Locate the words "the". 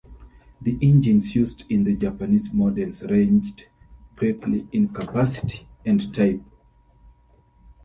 0.63-0.79, 1.83-1.95